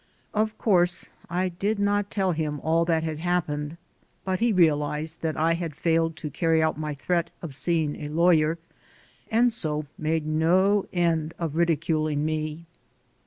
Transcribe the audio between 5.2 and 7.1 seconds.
that I had failed to carry out my